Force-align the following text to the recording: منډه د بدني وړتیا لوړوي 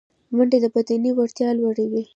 منډه 0.35 0.57
د 0.63 0.65
بدني 0.75 1.11
وړتیا 1.13 1.49
لوړوي 1.59 2.03